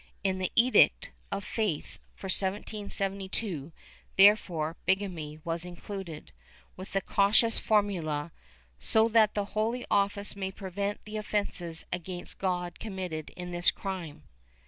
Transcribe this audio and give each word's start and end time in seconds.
In 0.23 0.39
the 0.39 0.51
Edict 0.55 1.11
of 1.31 1.43
Faith 1.43 1.99
for 2.15 2.25
1772, 2.25 3.71
therefore, 4.17 4.75
bigamy 4.87 5.37
was 5.45 5.63
included, 5.63 6.31
with 6.75 6.93
the 6.93 7.01
cautious 7.01 7.59
formula" 7.59 8.31
so 8.91 9.07
that 9.09 9.35
the 9.35 9.45
Holy 9.53 9.85
Office 9.91 10.35
may 10.35 10.51
prevent 10.51 11.05
the 11.05 11.17
offences 11.17 11.85
against 11.93 12.39
God 12.39 12.79
committed 12.79 13.29
in 13.37 13.51
this 13.51 13.69
crime." 13.69 14.23